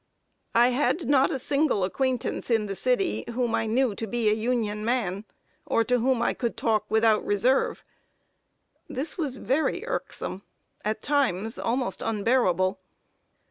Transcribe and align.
I 0.55 0.69
had 0.69 1.07
not 1.07 1.29
a 1.29 1.37
single 1.37 1.83
acquaintance 1.83 2.49
in 2.49 2.65
the 2.65 2.75
city, 2.75 3.23
whom 3.35 3.53
I 3.53 3.67
knew 3.67 3.93
to 3.93 4.07
be 4.07 4.29
a 4.29 4.33
Union 4.33 4.83
man, 4.83 5.25
or 5.63 5.83
to 5.83 5.99
whom 5.99 6.23
I 6.23 6.33
could 6.33 6.57
talk 6.57 6.85
without 6.89 7.23
reserve. 7.23 7.83
This 8.89 9.15
was 9.15 9.37
very 9.37 9.85
irksome 9.85 10.41
at 10.83 11.03
times 11.03 11.59
almost 11.59 12.01
unbearable. 12.01 12.79